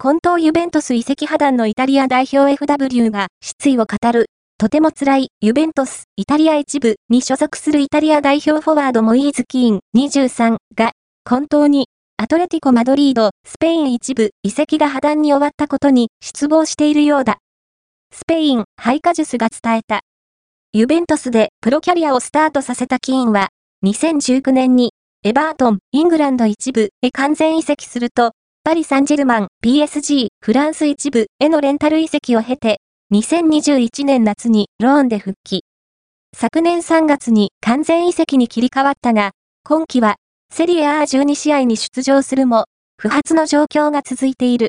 [0.00, 4.26] 今冬ユベントス移籍破談のイタリア代表 FW が失意を語る。
[4.56, 10.92] とても辛いユベントス、イタリア一部に所属するイタリア代表フォワードモイーズ・キーン23が、
[11.28, 17.38] 今冬にアトレティコ・マドリード、スペイン一部移籍が破談に終わったことに失望しているようだ。
[18.14, 20.02] スペイン、ハイカジュスが伝えた。
[20.74, 23.48] ユベントスでプロキャリアをスタートさせたキーンは、
[23.84, 24.92] 2019年に
[25.24, 28.30] エバートン、イングランド一部へ完全移籍すると、
[28.68, 32.80] パリ・サンジェルマン、PSG、フランス一部へのレンタル移籍を経て、
[33.14, 35.64] 2021年夏にローンで復帰。
[36.36, 39.30] 昨年3月に完全移籍に切り替わったが、
[39.64, 40.16] 今季は
[40.52, 42.66] セリエ A12 試合に出場するも、
[42.98, 44.66] 不発の状況が続いている。